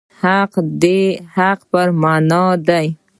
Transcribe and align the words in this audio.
حقوق 0.21 0.65
د 0.81 0.85
حق 1.35 1.59
په 1.71 1.81
مانا 2.01 2.45
دي. 2.67 2.87